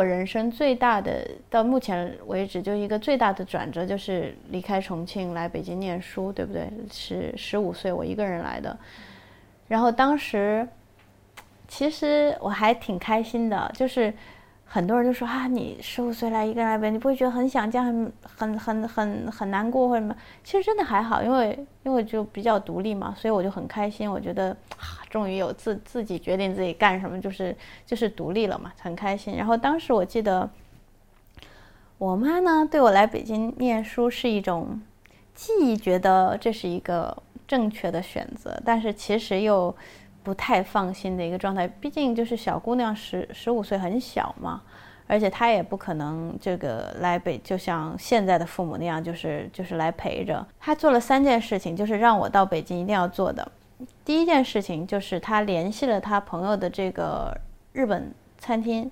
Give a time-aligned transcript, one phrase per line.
[0.00, 6.70] 我人生最大的，到目前为止就一个最大的转折，就是离开重庆来北京念书，对不对？
[6.90, 8.74] 是十五岁我一个人来的，
[9.68, 10.66] 然后当时
[11.68, 14.10] 其实我还挺开心的，就是。
[14.72, 20.14] 很多人就说啊，你十五岁来一个人来北京，你不会觉得很想家、很很很很很难过或者什么？
[20.44, 24.08] 其实真的还好，因为因为就比较独立嘛，所以我就很开心。
[24.08, 29.34] 我觉得啊，终于有自自己决定自己干什么，就是就是独立了嘛，很开心。
[29.36, 30.48] 然后当时我记得，
[31.98, 34.80] 我妈呢对我来北京念书是一种，
[35.34, 39.74] 既觉得这是一个正确的选择，但是其实又。
[40.22, 44.60] 不太放心的一个状态，毕竟就是小姑娘十十五岁很小嘛，
[45.06, 50.46] 而且她也不可能这个来北，就像现在的父母那样，就是就是来陪着。
[50.58, 53.50] 她做了三件事情，就是让我到北京一定要做的。
[54.04, 57.34] 第一件事情就是她联系了她朋友的这个
[57.72, 58.90] 日本餐厅，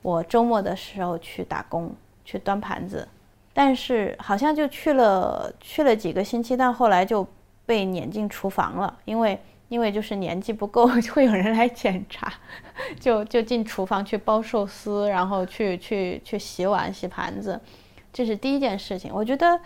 [0.00, 1.94] 我周末的时候去打工，
[2.24, 3.06] 去端盘子，
[3.52, 7.26] 但是好像就去了去了几个星期，但后来就
[7.66, 9.38] 被撵进厨房了，因为。
[9.72, 12.30] 因为就是年纪不够， 就会有人来检查，
[13.00, 17.58] 就就进厨房去包寿司，然后去去去洗碗洗盘子，
[18.12, 19.10] 这是第一件事情。
[19.14, 19.58] 我觉得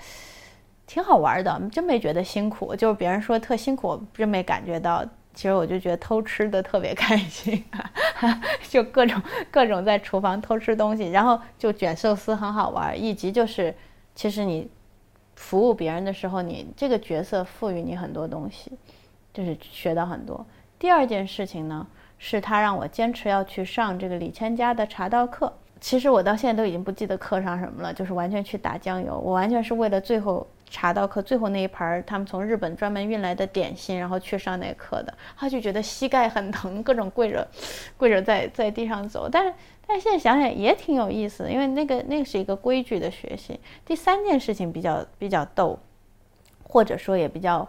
[0.87, 2.73] 挺好玩的，真没觉得辛苦。
[2.77, 5.05] 就是别人说特辛苦，我真没感觉到。
[5.35, 7.63] 其实我就觉得偷吃的特别开心，
[8.71, 12.99] 就各种各种在厨房偷吃东西，然后就卷寿司很好玩。
[12.99, 13.75] 以及就是，
[14.15, 14.71] 其实你
[15.35, 18.71] 服务别人的时候，你这个角色赋予你很多东西。
[19.37, 20.47] 就是学到很多。
[20.79, 25.53] 第二件事情呢，是他让我坚持要去上这个李千家的茶道课。
[25.79, 29.21] 其实我到现在都已经不记得课上什么了，就是完全去打酱油。
[29.23, 35.13] 我完全是为了最后茶道课最后那一盘儿他们从日本专门运来的点心，然后去上那课的。
[35.37, 37.47] 他就觉得膝盖很疼，各种跪着，
[37.99, 39.29] 跪着在在地上走。
[39.31, 39.53] 但是
[39.87, 43.61] 但是现在想想也挺有意思的，因为那个那个是一个规矩的学习。
[43.85, 45.79] 第三件事情比较比较逗，
[46.65, 47.69] 或者说也比较，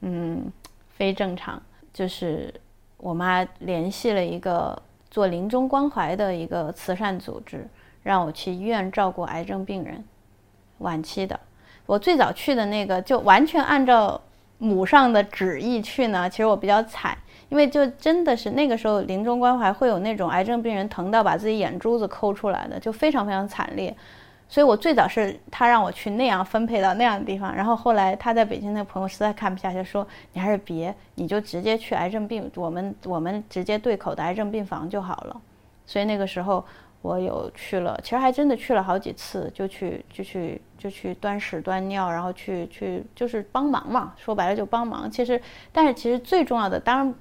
[0.00, 0.50] 嗯。
[0.94, 1.60] 非正常，
[1.92, 2.52] 就是
[2.96, 4.80] 我妈联系了一个
[5.10, 7.66] 做临终关怀的一个慈善组织，
[8.02, 10.04] 让我去医院照顾癌症病人，
[10.78, 11.38] 晚期的。
[11.86, 14.20] 我最早去的那个就完全按照
[14.58, 23.94] 母上的旨意去呢，其实我比较惨，因为就真的是那个时候临终关怀会有那种癌症病人疼到把自己眼珠子抠出来的，就非常非常惨烈。
[24.52, 35.40] 所以，我最早是他让我去那样分配到那样的地方，然后后来他在北京那朋友实在看不下去，说你还是别，你就直接去癌症病，我们我们直接对口的癌症病房就好了。
[35.86, 36.62] 所以那个时候
[37.00, 45.10] 我有去了，其实还真的去了好几次，就去就去就去端屎端尿，然后去去就是帮忙嘛，说白了就帮忙。
[45.10, 45.40] 其实，
[45.72, 47.14] 但是其实最重要的，当然。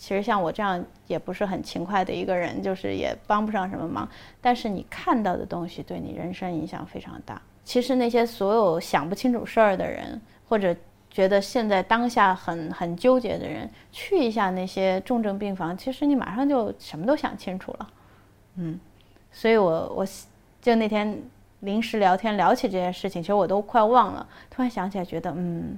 [0.00, 4.08] 其实像我这样也不是很勤快的一个人，就是也帮不上什么忙。
[4.40, 7.42] 但是你看到的东西对你人生影响非常大。
[7.64, 10.74] 其实那些所有想不清楚事儿的人，或者
[11.10, 17.90] 觉得现在当下很很纠结的人，去一下那些重症病房，其实你马上就什么都想清楚了。
[18.54, 18.78] 嗯，
[19.32, 20.06] 所以我我
[20.62, 21.20] 就那天
[21.60, 25.76] 临时聊天聊起这件事情，其实我都快忘了，突然想起来，觉得嗯。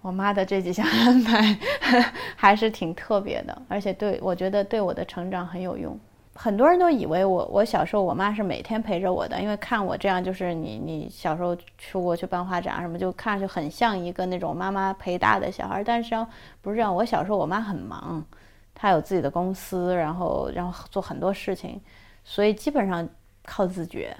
[0.00, 1.58] 我妈的这几项安排
[2.36, 5.98] 还是挺特别的，而且对我觉得对我的成长很有用。
[6.34, 15.82] 很多人都以为我我小时候我妈是每天陪着我的，因为看我这样就是你你小时候出国去办画展什么，就看上去很像一个那种妈妈陪大的小孩。
[15.82, 16.14] 但是
[16.62, 18.24] 不是这样，我小时候我妈很忙，
[18.72, 21.80] 她有自己的公司，然后然后做很多事情，
[22.22, 23.08] 所以基本上
[23.44, 24.16] 靠自觉。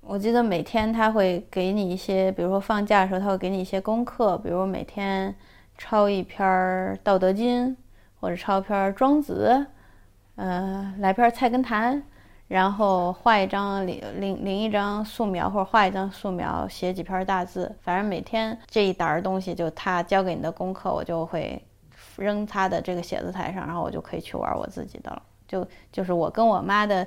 [0.00, 5.34] 我记得每天他会给你一些，比如说放假的时候，他会给你一些功课，比如每天
[5.76, 6.40] 抄一篇
[7.02, 7.70] 《道德经》，
[8.18, 9.66] 或者抄一篇《庄子》，
[10.36, 11.96] 呃，来篇《菜根谭》，
[12.46, 17.76] 然后画一张临临临一张素描，或者画一张素描，写几篇大字。
[17.82, 21.62] 反正每天这一沓东西，就他交给你的功课，我就会
[22.16, 25.22] 扔他的这个写字台上，然后我就可以去玩我自己的了。
[25.46, 27.06] 就就是我跟我妈的。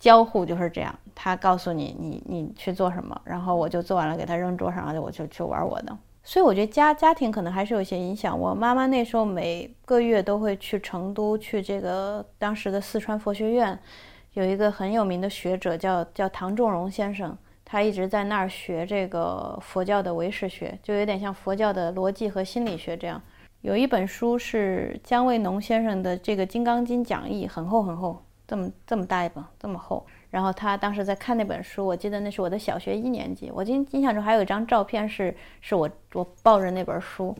[0.00, 5.96] 交互就是这样，他告诉你你你去做什么，然后我就做完了给他扔桌上，然后我就去玩我的。
[6.22, 8.38] 所以我觉得家家庭可能还是有些影响。
[8.38, 13.78] 我妈妈那时候每个月都会去成都，去这个当时的四川佛学院，
[14.34, 23.20] 有一个很有名的学者叫叫唐仲荣先生，他一直在那儿学这个佛教的唯识学，就有点像佛教的逻辑和心理学这样。
[23.62, 28.22] 有一本书是姜卫农先生的这个《金刚经讲义》，很厚很厚。
[28.50, 30.04] 这么这么大一本，这么厚。
[30.28, 33.48] 然后他当时在看那本书，我记得那是我的小学一年级。
[33.54, 37.32] 我今印象中还有一张照片，是是我我抱着那本书。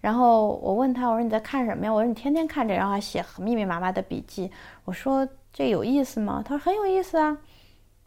[0.00, 1.92] 然后我问他，我说你在看什么呀？
[1.92, 4.50] 我说你天天看着，然后还写密密麻麻的笔记。
[4.84, 6.42] 我说这有意思吗？
[6.44, 7.38] 他说很有意思啊。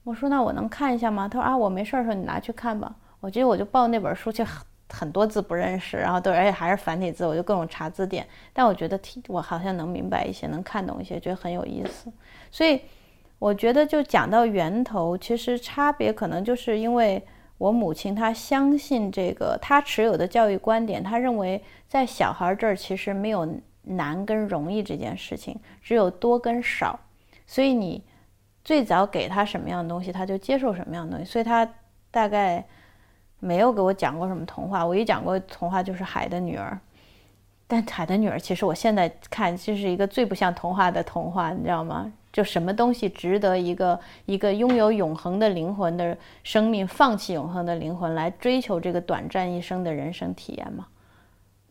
[0.03, 1.29] 我说那我能看一下吗？
[1.29, 2.93] 他说啊，我没事儿的时候你拿去看吧。
[3.21, 4.45] 我觉得我就抱那本书去，
[4.89, 8.25] 很多字不认识，然后都而且还是繁体字，我就各种查字典。
[8.53, 12.11] 但我觉得听我好像能明白一些，能看懂一些，觉得很有意思。
[12.51, 12.81] 所以
[13.39, 17.21] 我觉得就讲到源头，其实差别可能就是因为
[17.57, 23.47] 我母亲她相信这个，她持有的教育观点，她认为在小孩这儿其实没有
[23.83, 26.99] 难跟容易这件事情，只有多跟少。
[27.47, 28.03] 所以你
[28.63, 31.31] 最早给他什么样的东西，他就接受什么样的东西。
[31.31, 31.67] 所以他
[32.09, 32.65] 大概
[33.39, 34.85] 没有给我讲过什么童话。
[34.85, 36.71] 唯一讲过童话就是《海的女儿》，
[37.67, 42.11] 但《海的女儿》其实我现在看就是一个最不像童话的童话，你知道吗？
[42.31, 50.85] 就什么东西值得一个一个拥有永恒的灵魂的生命放弃永恒的灵魂来追求这个短暂一生的人生体验吗？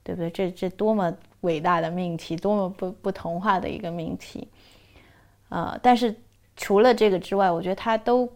[0.02, 0.30] 对不对？
[0.30, 1.12] 这这多么
[1.42, 4.48] 伟大的命题，多么不不童话的一个命题。
[5.50, 6.14] 呃，但是
[6.56, 8.26] 除了这个之外，我觉得他都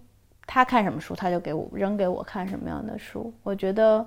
[0.48, 3.30] 他看什么书，他就给我扔给我看什么样的书。
[3.42, 4.04] 我觉得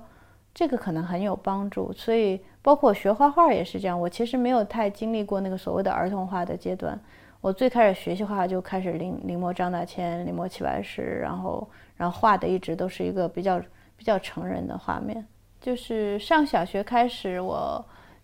[0.52, 1.92] 这个可能很有帮助。
[1.92, 3.98] 所以包括学画画也是这样。
[3.98, 6.98] 我其实没有太经历过那个所谓的儿童画的阶段。
[7.40, 13.60] 我最开始学习画就开始临临摹张大千、临摹齐白石，然后然后画的一直都是一个比较
[13.96, 15.24] 比较成人的画面。
[15.60, 17.82] 就是上小学开始我。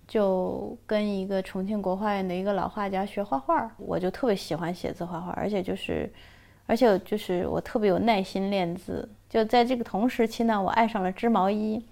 [0.09, 6.11] 就跟一个重庆国画院的一个老画家学画画，我就特别喜欢写字画画，而且就是，
[6.69, 9.09] 而且就是我特别有耐心练字。
[9.29, 11.85] 就在这个同时期呢，我爱上了织毛衣，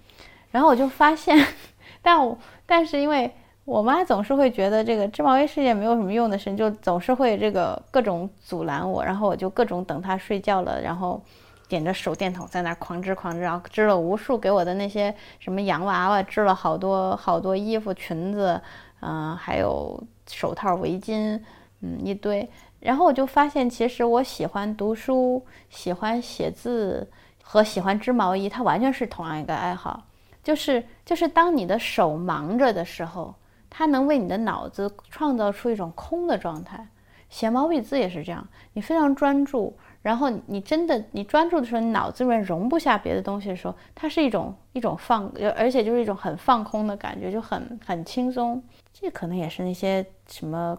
[0.51, 1.37] 然后我就发现，
[2.01, 3.29] 但我但是因为
[3.65, 11.21] 我妈总是会觉得这个织毛衣是件没有什么用的事，就总是会这个各种阻拦我，然后我就各种等她睡觉了，然后。
[11.69, 18.61] 点着手电筒在那儿狂织狂织，然后织了无数给我的那些什么洋娃娃，织了好多好多衣服、裙子，
[19.01, 21.37] 嗯，还有手套、围巾，
[21.81, 22.49] 嗯，一堆。
[22.79, 27.09] 然后我就发现，其实我喜欢读书、喜欢写字
[27.43, 30.03] 和喜欢织毛衣，它完全是同样一个爱好。
[30.43, 33.35] 就是就是当你的手忙着的时候，
[33.69, 36.87] 它能为你的脑子创造出一种空的状态。
[37.29, 39.77] 写毛笔字也是这样，你非常专注。
[40.01, 48.63] 然后你真的你专注的时候，你脑子里面容不下别的东西的时候，它是一种一种放，而且就是一种很放空的感觉，就很很轻松。
[48.93, 50.77] 这可能也是那些什么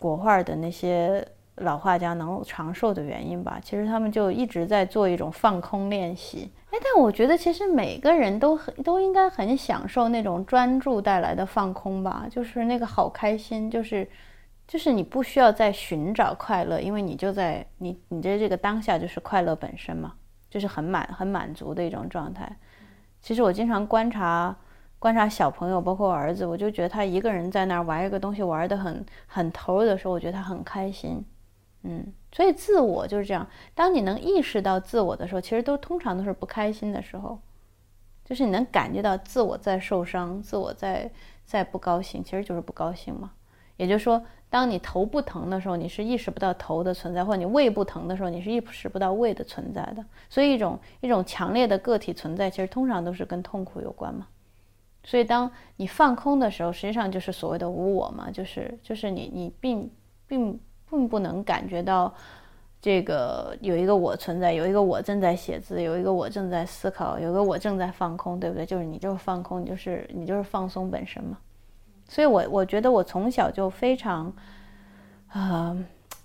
[0.00, 3.58] 国画的那些老画家能长寿的原因吧。
[3.62, 6.50] 其实他们就一直在做一种放空练习。
[6.70, 14.08] 哎，但我觉得其实每个人都很都应该很享受那种专注带来的放空吧，就是那个好开心，就是。
[14.68, 20.12] 就是你不需要再寻找快乐，因为你就在你你的这个当下就是快乐本身嘛，
[20.50, 22.54] 就是很满很满足的一种状态。
[23.22, 24.54] 其实我经常观察
[24.98, 31.24] 观察小朋友，包括我儿子，我就觉得他一个人在那儿玩一个东西玩的很很投入的时候，我觉得他很开心。
[31.82, 37.38] 嗯，所以自我就是这样，当你能意识到自我的时候，其实都通常都是不开心的时候，
[38.24, 41.10] 就是你能感觉到自我在受伤，自我在
[41.44, 43.32] 在不高兴，其实就是不高兴嘛。
[43.76, 44.22] 也就是说。
[44.50, 50.02] 当你头不疼的时候，你是意识不到头的存在；或者你胃不疼的时候，你是意识不到胃的存在的。
[50.30, 54.26] 所以，一种一种强烈的个体存在，其实通常都是跟痛苦有关嘛。
[55.04, 59.90] 所以，当你放空的时候，实际上就是所谓的无我嘛，就是就是你你并
[60.26, 62.12] 并并不能感觉到
[62.80, 68.66] 这个有一个我存在，有一个我正在写字，有一个我正在思考，有个我正在放空，对不对？
[68.66, 71.38] 就是你就是放空，就是你就是放松本身嘛。
[72.08, 74.32] 所以，我我觉得我从小就非常，
[75.32, 75.76] 呃，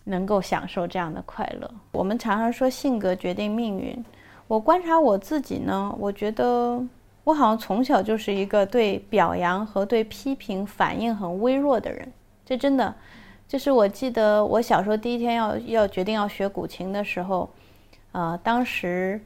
[0.04, 1.70] 能够享受这样的快乐。
[1.92, 4.04] 我们常常说性格决定命运。
[4.48, 6.82] 我观察我自己呢，我觉得
[7.24, 12.12] 我好像从小就是一个对表扬和对批评反应很微弱的人。
[12.46, 12.94] 这真的，
[13.48, 17.50] 就是我记得我小时候第一天要要决定要学古琴的时候，
[18.12, 19.22] 呃，当时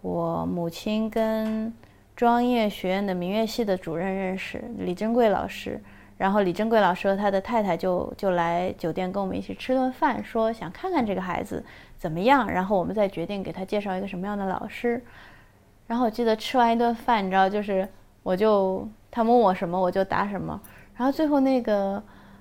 [0.00, 1.72] 我母亲跟
[2.14, 5.80] 专业学院的民乐系的主任认识，李珍贵老师。
[6.16, 11.64] 然后李珍贵老师和他的太太就就来酒店跟我们一起吃顿饭，说想看看这个孩子
[11.96, 15.02] 怎么样，然后我们再决定给他介绍一个什么样的老师。
[15.90, 17.86] 然后我记得吃完一顿饭，你知道，就是
[18.22, 20.60] 我就他问我什么我就答什么。
[20.96, 22.00] 然后最后那个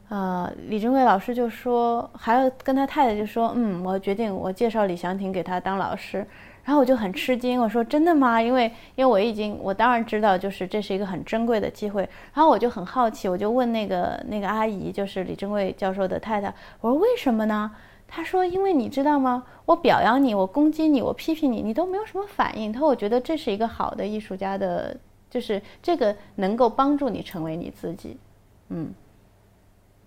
[0.10, 6.24] 呃李珍贵老师就说，还要跟他太太就说，嗯，我决定我介绍李祥霆给他当老师。
[6.64, 8.40] 然后我就很吃惊，我说真的吗？
[8.40, 12.08] 因为因为我已经我当然知道，就是这是一个很珍贵的机会。
[12.36, 17.72] 然后我就很好奇，我就问那个那个阿姨，就是李珍贵教授的太太，我说为什么呢？
[18.10, 19.46] 他说因为你知道吗？
[19.66, 22.74] 我表扬你，我攻击你，我批评你，你都没有什么反应。
[22.74, 24.98] 他说我觉得这是一个好的艺术家的，
[25.30, 28.18] 就是这个能够帮助你成为你自己。
[28.70, 28.92] 嗯，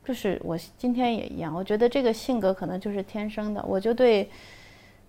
[0.04, 4.28] 就是我今天也一样，我觉得这个性格可能就是天生的，我就对，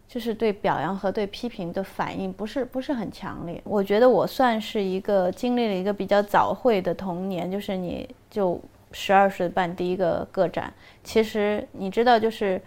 [0.08, 3.60] 就是对表扬和对批评的反应不是不是很强烈。
[3.64, 10.72] 我觉得我算是一个经历了一个比较早会的童年，就是你就十二岁办第一个个展，
[11.04, 12.62] 其实你知道，就是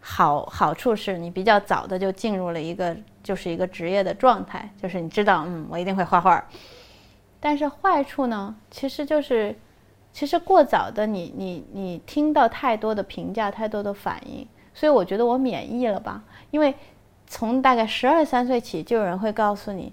[0.00, 6.44] 好好处是你比较早的就进入了一个就是一个职业的状态，就是你知道，嗯，我一定会画画。
[7.38, 9.56] 但是坏处呢，其实就是。
[10.12, 16.24] 其实过早的，你你你听到太多的评价，太多的反应，所以我觉得我免疫了吧。
[16.50, 16.74] 因为
[17.28, 19.92] 从大概十二三岁起，就有人会告诉你，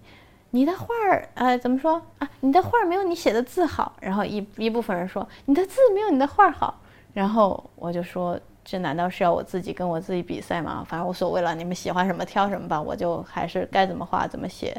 [0.50, 2.28] 你的画儿，呃，怎么说啊？
[2.40, 3.94] 你的画儿没有你写的字好。
[4.02, 6.82] 然后一一部分人说，你的字没有你的画儿好。
[7.14, 10.86] 然后我就说，这难道是要我自己跟我自己比赛吗？
[10.86, 14.76] 反正无所谓了，你们喜欢什么挑什么吧，我就还是该怎么画怎么写，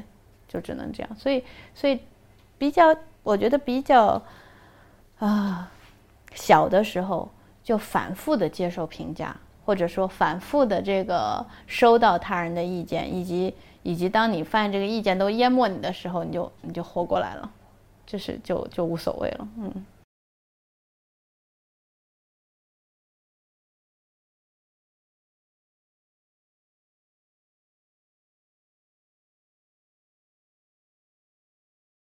[0.46, 1.16] 就只能这样。
[1.16, 1.42] 所以，
[1.74, 1.98] 所以
[2.58, 4.22] 比较，我觉得比较。
[5.20, 5.68] 啊，
[6.32, 7.28] 小的时候
[7.64, 13.52] 就反复的接受评价，或者说反复的这个收到他人的意见，以及
[13.82, 17.50] 以及当你发现这个意见都淹没你的时候，你就你就活过来了，
[18.06, 19.86] 就是就就无所谓了，嗯。